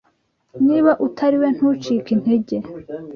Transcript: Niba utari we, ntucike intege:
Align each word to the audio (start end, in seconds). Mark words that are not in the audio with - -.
Niba 0.67 0.91
utari 1.05 1.37
we, 1.41 1.47
ntucike 1.55 2.09
intege: 2.15 2.55